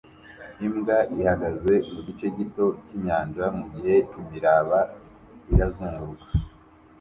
Imbwa 0.65 0.97
ihagaze 1.19 1.73
mu 1.91 1.99
gice 2.07 2.25
gito 2.37 2.65
cy'inyanja 2.83 3.43
mugihe 3.57 3.95
imiraba 4.19 4.79
irazunguruka 5.53 6.27